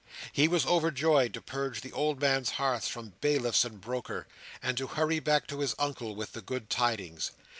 [0.33, 4.25] He was overjoyed to purge the old man's hearth from bailiffs and brokers,
[4.59, 7.29] and to hurry back to his Uncle with the good tidings.